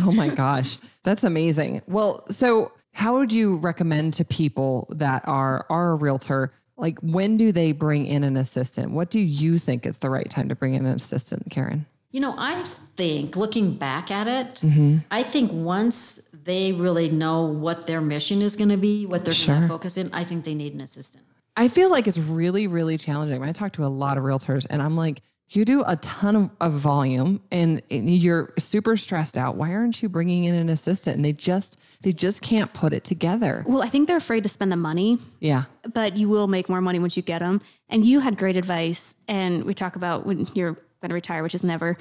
[0.00, 0.78] Oh my gosh.
[1.04, 1.82] That's amazing.
[1.86, 7.36] Well, so how would you recommend to people that are are a realtor like when
[7.36, 8.90] do they bring in an assistant?
[8.90, 11.86] What do you think is the right time to bring in an assistant, Karen?
[12.10, 12.62] You know, I
[12.96, 14.98] think looking back at it, Mm-hmm.
[15.10, 19.46] I think once they really know what their mission is going to be, what they're
[19.46, 21.24] going to focus in, I think they need an assistant.
[21.56, 23.38] I feel like it's really, really challenging.
[23.38, 25.22] When I talk to a lot of realtors and I'm like,
[25.56, 29.56] you do a ton of, of volume and, and you're super stressed out.
[29.56, 31.16] Why aren't you bringing in an assistant?
[31.16, 33.64] And they just, they just can't put it together.
[33.66, 35.64] well, I think they're afraid to spend the money Yeah.
[35.92, 37.60] but you will make more money once you get them.
[37.88, 39.14] And you had great advice.
[39.28, 41.98] And we talk about when you're going to retire, which is never,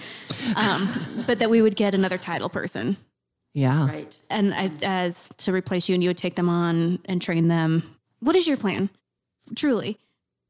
[0.55, 2.95] um, but that we would get another title person.
[3.53, 3.87] Yeah.
[3.87, 4.17] Right.
[4.29, 7.83] And I, as to replace you, and you would take them on and train them.
[8.21, 8.89] What is your plan?
[9.55, 9.97] Truly.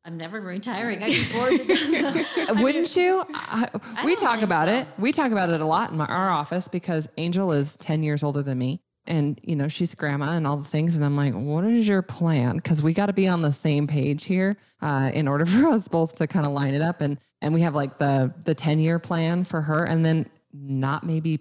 [0.03, 1.03] I'm never retiring.
[1.03, 2.51] I get bored to death.
[2.59, 3.23] Wouldn't you?
[3.33, 3.69] I,
[4.03, 4.73] we talk about so.
[4.73, 4.87] it.
[4.97, 8.23] We talk about it a lot in my, our office because Angel is 10 years
[8.23, 8.81] older than me.
[9.05, 10.95] And, you know, she's grandma and all the things.
[10.95, 12.55] And I'm like, what is your plan?
[12.55, 15.87] Because we got to be on the same page here uh, in order for us
[15.87, 17.01] both to kind of line it up.
[17.01, 21.05] And, and we have like the, the 10 year plan for her and then not
[21.05, 21.39] maybe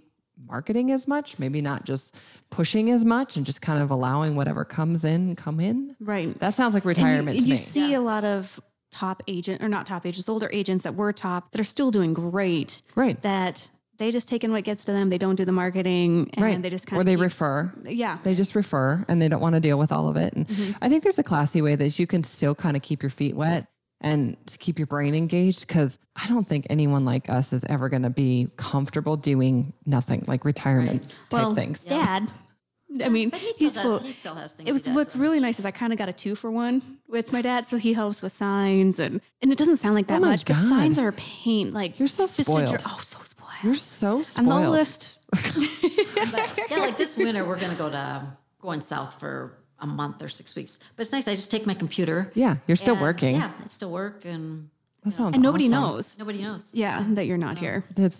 [0.50, 2.14] marketing as much, maybe not just
[2.50, 5.96] pushing as much and just kind of allowing whatever comes in, come in.
[6.00, 6.36] Right.
[6.40, 7.56] That sounds like And you- retirement you, to me.
[7.56, 8.60] see a lot of
[8.90, 12.12] top agent or not top agents, older agents that were top that are still doing
[12.12, 12.82] great.
[12.96, 13.20] Right.
[13.22, 15.10] That they just take in what gets to them.
[15.10, 16.60] They don't do the marketing and right.
[16.60, 17.72] they just kind or of they keep- refer.
[17.84, 18.18] yeah.
[18.24, 20.32] They just refer and they don't want to deal with all of it.
[20.32, 20.72] And mm-hmm.
[20.82, 23.36] I think there's a classy way that you can still kind of keep your feet
[23.36, 23.66] wet
[24.00, 27.88] and to keep your brain engaged because I don't think anyone like us is ever
[27.88, 31.80] going to be comfortable doing nothing like retirement type well, things.
[31.80, 32.30] Dad.
[33.04, 33.82] I mean, But he still he's does.
[33.84, 33.98] full.
[34.00, 34.68] he still has things.
[34.68, 35.18] It he was does, what's so.
[35.20, 37.76] really nice is I kind of got a two for one with my dad, so
[37.76, 40.44] he helps with signs and and it doesn't sound like oh that Oh my much,
[40.44, 41.72] but signs are a pain.
[41.72, 42.66] Like You're so spoiled.
[42.70, 43.50] dr- oh, so spoiled.
[43.62, 44.48] You're so spoiled.
[44.48, 44.62] I'm spoiled.
[44.62, 45.18] the oldest.
[46.32, 50.22] But, yeah, like this winter, we're going to go to going south for a month
[50.22, 50.78] or six weeks.
[50.96, 51.28] But it's nice.
[51.28, 52.30] I just take my computer.
[52.34, 53.34] Yeah, you're still and, working.
[53.36, 54.68] Yeah, I still work, and
[55.04, 55.80] That sounds And nobody awesome.
[55.80, 56.18] knows.
[56.18, 56.70] nobody knows.
[56.72, 57.84] Yeah, that you're not here.
[57.94, 58.18] That's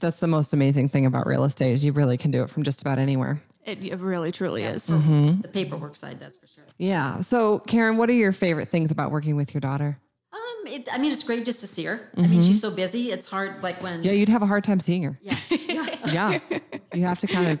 [0.00, 2.62] that's the most amazing thing about real estate is you really can do it from
[2.62, 3.42] just about anywhere.
[3.64, 4.86] It, it really truly is.
[4.88, 5.42] Mm-hmm.
[5.42, 6.64] The paperwork side, that's for sure.
[6.78, 7.20] Yeah.
[7.20, 9.98] So Karen, what are your favorite things about working with your daughter?
[10.32, 12.00] Um, it, I mean, it's great just to see her.
[12.16, 13.10] I mean, she's so busy.
[13.10, 13.94] It's hard, like when.
[13.94, 14.02] Mm-hmm.
[14.04, 15.18] Yeah, you'd have a hard time seeing her.
[15.20, 15.84] yeah, yeah.
[16.12, 16.38] Yeah.
[16.94, 17.58] You have to kind of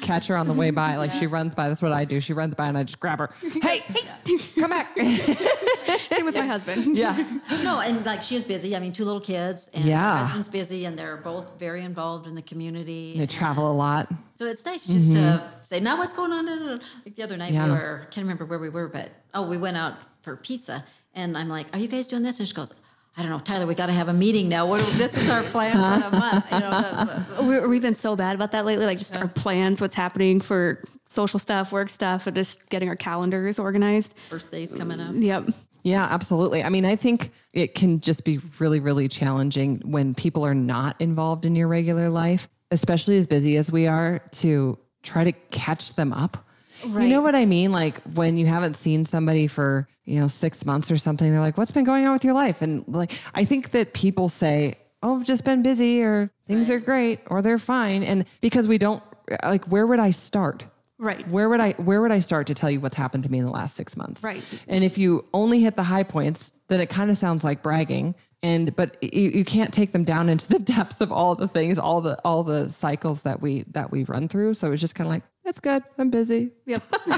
[0.00, 0.96] catch her on the way by.
[0.96, 1.68] Like she runs by.
[1.68, 2.20] That's what I do.
[2.20, 3.30] She runs by and I just grab her.
[3.62, 4.96] Hey, hey come back.
[4.98, 6.96] Same with my husband.
[6.96, 7.40] yeah.
[7.62, 8.76] No, and like she is busy.
[8.76, 10.18] I mean, two little kids, and Yeah.
[10.18, 13.14] her husband's busy, and they're both very involved in the community.
[13.16, 14.08] They travel a lot.
[14.36, 15.46] So it's nice just to mm-hmm.
[15.64, 16.80] say, now what's going on?
[17.04, 17.66] Like the other night, Yeah.
[17.66, 20.84] we were, I can't remember where we were, but oh, we went out for pizza.
[21.14, 22.38] And I'm like, are you guys doing this?
[22.38, 22.72] And she goes,
[23.20, 24.64] I don't know, Tyler, we got to have a meeting now.
[24.66, 26.50] What this is our plan for the month.
[26.50, 28.86] You know, the- the- we we've been so bad about that lately.
[28.86, 32.96] Like just our plans, what's happening for social stuff, work stuff, and just getting our
[32.96, 34.14] calendars organized.
[34.30, 35.12] birthday's coming up.
[35.14, 35.50] Yep.
[35.82, 36.62] Yeah, absolutely.
[36.64, 40.96] I mean, I think it can just be really, really challenging when people are not
[40.98, 45.94] involved in your regular life, especially as busy as we are, to try to catch
[45.94, 46.46] them up.
[46.84, 47.72] You know what I mean?
[47.72, 51.58] Like when you haven't seen somebody for, you know, six months or something, they're like,
[51.58, 52.62] what's been going on with your life?
[52.62, 56.78] And like, I think that people say, oh, I've just been busy or things are
[56.78, 58.02] great or they're fine.
[58.02, 59.02] And because we don't,
[59.42, 60.64] like, where would I start?
[61.00, 61.26] Right.
[61.28, 63.46] Where would I where would I start to tell you what's happened to me in
[63.46, 64.22] the last six months?
[64.22, 64.42] Right.
[64.68, 68.14] And if you only hit the high points, then it kind of sounds like bragging.
[68.42, 71.78] And but you, you can't take them down into the depths of all the things,
[71.78, 74.54] all the all the cycles that we that we run through.
[74.54, 75.82] So it's just kind of like, that's good.
[75.98, 76.52] I'm busy.
[76.66, 76.82] Yep.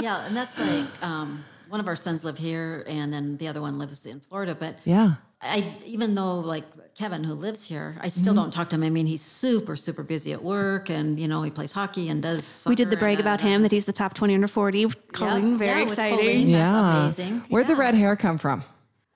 [0.00, 3.60] Yeah, and that's like um, one of our sons live here, and then the other
[3.60, 4.54] one lives in Florida.
[4.54, 5.14] But Yeah.
[5.42, 8.82] I, even though like Kevin, who lives here, I still don't talk to him.
[8.82, 12.22] I mean, he's super, super busy at work, and you know, he plays hockey and
[12.22, 12.64] does.
[12.66, 14.78] we did the soccer brag about uh, him that he's the top 20 under 40.
[14.80, 16.18] yeah, Colleen, very yeah, with exciting.
[16.18, 16.72] Colleen, yeah.
[16.72, 17.40] That's amazing.
[17.48, 18.64] Where'd the red hair come from?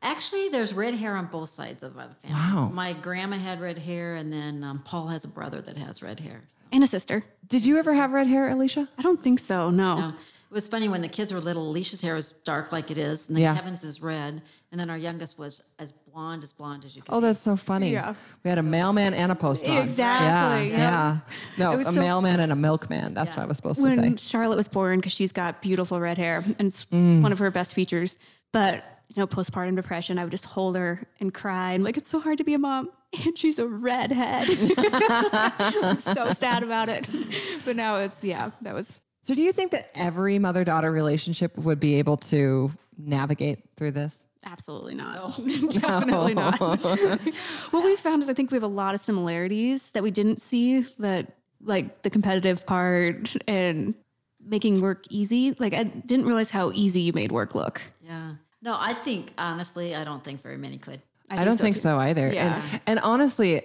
[0.02, 2.30] Actually, there's red hair on both sides of the family.
[2.30, 2.70] Wow.
[2.72, 6.20] My grandma had red hair, and then um, Paul has a brother that has red
[6.20, 6.42] hair.
[6.48, 6.62] So.
[6.72, 7.22] And a sister.
[7.50, 8.88] Did you ever have red hair, Alicia?
[8.98, 9.70] I don't think so.
[9.70, 9.92] No.
[9.92, 10.10] Um,
[10.50, 11.68] it was funny when the kids were little.
[11.68, 13.54] Alicia's hair was dark like it is, and then Yeah.
[13.54, 17.12] Kevin's is red, and then our youngest was as blonde as blonde as you could.
[17.14, 17.92] Oh, that's so funny.
[17.92, 18.14] Yeah.
[18.42, 19.80] We had a mailman and a postman.
[19.82, 20.76] Exactly, Yeah.
[20.76, 20.78] yeah.
[20.78, 21.18] yeah.
[21.58, 23.14] No, It a so- mailman and a milkman.
[23.14, 23.96] That's what I was supposed to say.
[23.96, 27.22] when Charlotte was born because she's got beautiful red hair and it's Mm.
[27.22, 28.16] one of her best features.
[28.52, 28.84] But
[29.14, 31.72] you know, postpartum depression, I would just hold her and cry.
[31.72, 32.90] I'm like, it's so hard to be a mom,
[33.26, 34.48] and she's a redhead.
[34.78, 37.08] I'm so sad about it.
[37.64, 41.56] But now it's yeah, that was So, do you think that every mother daughter relationship
[41.58, 44.16] would be able to navigate through this?
[44.42, 45.36] absolutely not.
[45.70, 46.58] Definitely not.
[46.58, 50.40] what we found is I think we have a lot of similarities that we didn't
[50.40, 53.94] see that like the competitive part and
[54.42, 55.52] making work easy.
[55.58, 57.82] Like I didn't realize how easy you made work look.
[58.02, 58.36] Yeah.
[58.62, 61.02] No, I think honestly, I don't think very many could.
[61.30, 61.82] I, don't think too.
[61.82, 62.32] so either.
[62.32, 62.62] Yeah.
[62.72, 63.62] And, and honestly,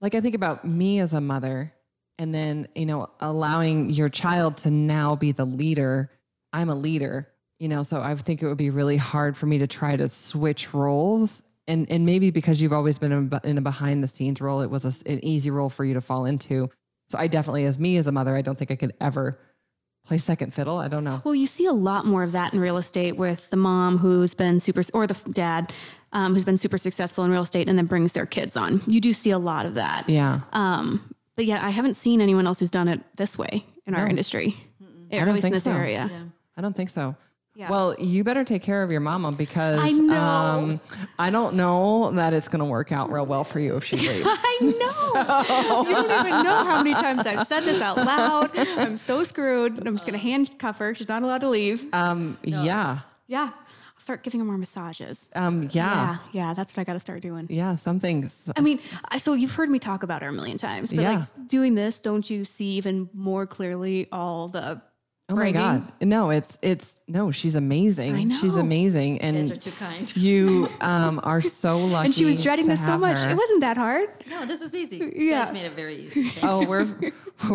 [0.00, 1.72] like I think about me as a mother,
[2.18, 6.10] and then, you know, allowing your child to now be the leader.
[6.52, 9.58] I'm a leader, you know, so I think it would be really hard for me
[9.58, 11.42] to try to switch roles.
[11.66, 14.84] And, and maybe because you've always been in a- behind the scenes role, it was
[14.84, 16.70] a an easy role for you to fall into.
[17.08, 19.38] So I definitely, as me as a mother, I don't think I could ever
[20.04, 20.78] play second fiddle.
[20.78, 21.22] I don't know.
[21.24, 24.34] Well, you see a lot more of that in real estate with the mom who's
[24.34, 25.72] been super, or the dad
[26.12, 28.80] um, who's been super successful in real estate and then brings their kids on.
[28.86, 30.08] You do see a lot of that.
[30.08, 30.40] Yeah.
[30.52, 34.06] Um, but yeah, I haven't seen anyone else who's done it this way in our
[34.06, 34.54] industry,
[35.10, 35.72] or at don't least in think this so.
[35.72, 36.10] area.
[36.56, 37.16] I don't think so.
[37.54, 37.68] Yeah.
[37.68, 40.14] Well, you better take care of your mama because I know.
[40.18, 40.80] Um,
[41.18, 43.96] I don't know that it's going to work out real well for you if she
[44.08, 44.26] leaves.
[44.26, 45.82] I know.
[45.86, 48.56] you don't even know how many times I've said this out loud.
[48.56, 49.86] I'm so screwed.
[49.86, 50.94] I'm just going to handcuff her.
[50.94, 51.92] She's not allowed to leave.
[51.92, 53.00] um, Yeah.
[53.26, 53.50] yeah.
[54.02, 55.28] I'll start giving her more massages.
[55.36, 55.70] Um, Yeah.
[55.70, 56.16] yeah.
[56.32, 56.54] Yeah.
[56.54, 57.46] That's what I got to start doing.
[57.48, 57.76] Yeah.
[57.76, 58.28] Something.
[58.56, 61.12] I mean, I, so you've heard me talk about her a million times, but Yeah.
[61.12, 64.82] like doing this, don't you see even more clearly all the
[65.28, 65.52] Oh my?
[65.52, 65.90] God.
[66.02, 68.14] No, it's, it's, no, she's amazing.
[68.16, 68.34] I know.
[68.34, 68.60] She's know.
[68.60, 69.14] amazing.
[69.14, 70.16] You guys are And too kind.
[70.16, 72.04] you um, are so lucky.
[72.06, 73.20] And she was dreading this so much.
[73.22, 73.30] her.
[73.30, 74.08] It wasn't that hard.
[74.28, 74.96] No, this was easy.
[74.98, 75.44] You Yeah.
[75.44, 76.28] guys made it very easy.
[76.42, 76.86] Oh, we're,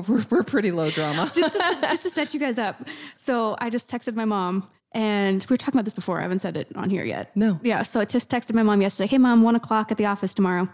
[0.07, 1.29] we're, we're pretty low drama.
[1.35, 2.87] just to, just to set you guys up.
[3.17, 6.19] So I just texted my mom And we were talking about this before.
[6.19, 7.35] I haven't said it on here yet.
[7.35, 7.59] No.
[7.63, 7.83] Yeah.
[7.83, 9.07] So I just texted my mom yesterday.
[9.07, 10.69] Hey, mom, one o'clock at the office tomorrow.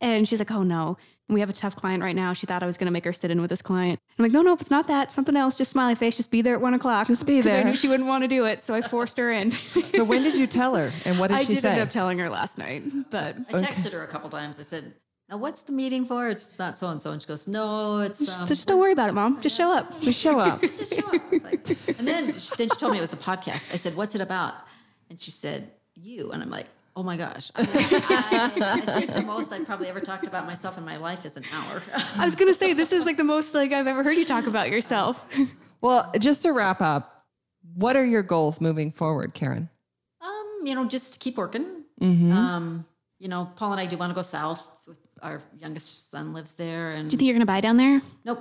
[0.00, 0.98] And she's like, oh no.
[1.28, 2.34] We have a tough client right now.
[2.34, 3.98] She thought I was going to make her sit in with this client.
[4.16, 5.10] I'm like, no, no, it's not that.
[5.10, 5.56] Something else.
[5.58, 6.16] Just smiley face.
[6.16, 7.08] Just be there at one o'clock.
[7.08, 7.62] Just be there.
[7.62, 9.50] I knew she wouldn't want to do it, so I forced her in.
[9.50, 10.92] So when did you tell her?
[11.04, 11.72] And what did I she did say?
[11.72, 14.60] end up telling her last night, but I texted her a couple times.
[14.60, 14.92] I said,
[15.28, 16.28] "Now, what's the meeting for?
[16.28, 18.92] It's not so and so." And she goes, "No, it's just, um, just don't worry
[18.92, 19.40] about it, mom.
[19.40, 20.00] Just show up.
[20.00, 20.60] Just show up.
[20.78, 23.72] just show up." Like, and then she, then she told me it was the podcast.
[23.72, 24.54] I said, "What's it about?"
[25.10, 29.22] And she said, "You." And I'm like, "Oh my gosh!" I, I, I think the
[29.22, 31.82] most I've probably ever talked about myself in my life is an hour.
[32.16, 34.46] I was gonna say this is like the most like I've ever heard you talk
[34.46, 35.26] about yourself.
[35.82, 37.26] Well, just to wrap up,
[37.74, 39.68] what are your goals moving forward, Karen?
[40.22, 41.84] um, you know, just keep working.
[42.00, 42.32] Mm-hmm.
[42.32, 42.86] Um,
[43.18, 44.70] you know, Paul and I do want to go south.
[45.26, 48.00] With our youngest son lives there, and Do you think you're gonna buy down there?
[48.24, 48.38] nope,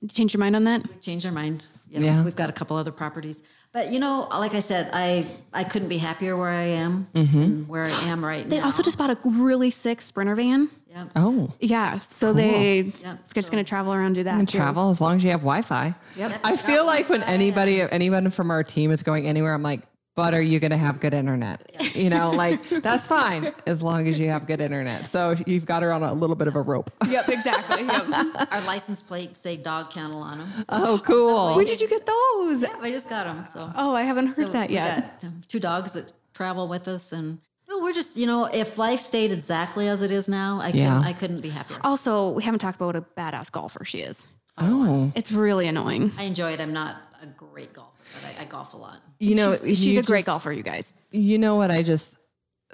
[0.00, 0.82] Did you change your mind on that?
[1.02, 1.66] change our mind.
[1.88, 2.24] You know, Yeah.
[2.24, 3.42] We've got a couple other properties.
[3.72, 7.42] But you know, like I said, I I couldn't be happier where I am mm-hmm.
[7.42, 8.62] and where I am right They now.
[8.62, 10.68] They also just bought a really sick sprinter van.
[10.90, 11.04] yeah.
[11.16, 14.38] Oh, Yeah, so they Yeah, they're just gonna travel around and do that.
[14.38, 15.94] and travel as long as you have Wi-Fi.
[16.16, 16.40] Yep.
[16.44, 19.82] I feel like when anybody, anyone from our team is going anywhere, I'm like,
[20.14, 21.60] but are you going to have good internet?
[21.94, 25.10] You know, like that's fine as long as you have good internet.
[25.10, 26.90] So you've got her on a little bit of a rope.
[27.08, 27.84] Yep, exactly.
[27.84, 28.06] Yep.
[28.52, 30.48] Our license plates say dog kennel on them.
[30.58, 31.54] So, Oh, cool.
[31.56, 32.62] Where did you get those?
[32.62, 33.46] yeah, I just got them.
[33.46, 35.20] So, Oh, I haven't heard so that we yet.
[35.20, 39.00] got two dogs that travel with us, and no, we're just you know, if life
[39.00, 40.88] stayed exactly as it is now, I Yeah.
[40.98, 41.78] couldn't I couldn't be happier.
[41.84, 44.28] Also, we haven't talked about what a badass golfer she is.
[44.58, 46.12] Oh, It's really annoying.
[46.18, 46.60] I enjoy it.
[46.60, 47.90] I'm not a great golfer,
[48.22, 49.00] but I, I golf a lot.
[49.18, 50.92] you know, she's she's you a great just- golfer, you guys.
[51.10, 52.16] You know what I just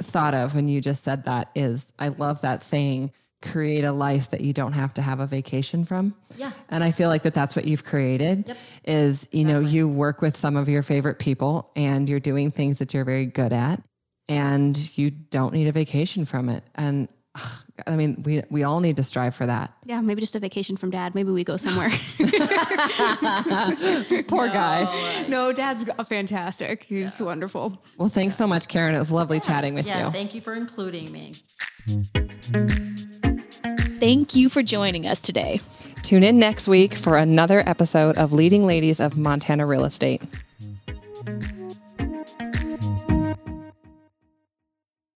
[0.01, 4.31] thought of when you just said that is I love that saying, create a life
[4.31, 6.15] that you don't have to have a vacation from.
[6.37, 6.51] Yeah.
[6.69, 8.57] And I feel like that that's what you've created Yep.
[8.85, 12.79] is, you know, you work with some of your favorite people and you're doing things
[12.79, 13.81] that you're very good at
[14.29, 16.65] and you don't need a vacation from it.
[16.75, 19.73] And ugh, I mean, we we all need to strive for that.
[19.85, 21.15] Yeah, maybe just a vacation from dad.
[21.15, 21.91] Maybe we go somewhere.
[24.29, 25.25] Poor guy.
[25.29, 26.83] no, dad's fantastic.
[26.83, 27.81] He's wonderful.
[27.97, 28.95] Well, thanks so much, Karen.
[28.95, 29.93] It was lovely chatting with you.
[29.93, 31.33] Yeah, thank you for including me.
[33.99, 35.61] Thank you for joining us today.
[36.03, 40.23] Tune in next week for another episode of Leading Ladies of Montana Real Estate.